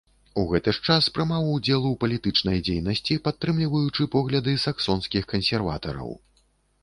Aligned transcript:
У 0.41 0.43
гэты 0.51 0.71
ж 0.75 0.79
час 0.91 1.09
прымаў 1.17 1.49
удзел 1.55 1.83
у 1.89 1.91
палітычнай 2.03 2.63
дзейнасці, 2.69 3.19
падтрымліваючы 3.27 4.07
погляды 4.15 4.57
саксонскіх 4.65 5.23
кансерватараў. 5.35 6.09